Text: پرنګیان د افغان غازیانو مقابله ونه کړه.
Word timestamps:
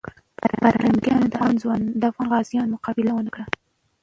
پرنګیان 0.61 1.23
د 2.01 2.03
افغان 2.09 2.27
غازیانو 2.33 2.73
مقابله 2.75 3.11
ونه 3.13 3.31
کړه. 3.35 3.45